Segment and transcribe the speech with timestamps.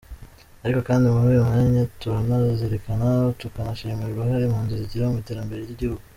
[0.63, 3.07] Ariko kandi muri uyu mwanya turanazirikana
[3.39, 6.03] tukanashimira uruhare impunzi zigira mu iterambere ry’igihugu.